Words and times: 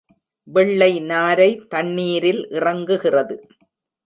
வெள்ளை 0.47 0.99
நாரை 1.01 1.49
தண்ணீரில் 1.67 2.41
இறங்குகிறது. 2.51 3.37